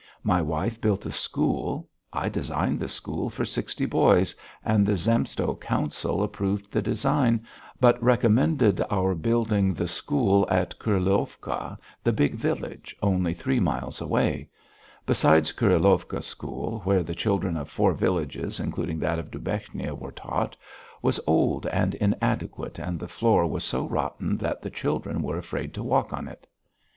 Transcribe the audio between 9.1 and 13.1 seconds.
building the school at Kurilovka, the big village,